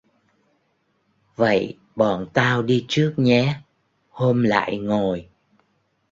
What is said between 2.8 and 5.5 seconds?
trước nhé hôm lại ngồi